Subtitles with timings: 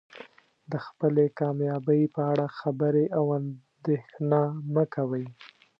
[0.71, 4.39] د خپلې کامیابۍ په اړه خبرې او اندیښنه
[4.73, 5.25] مه کوئ.